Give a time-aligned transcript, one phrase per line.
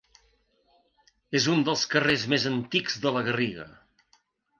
[1.39, 3.67] És un dels carrers més antics de La Garriga.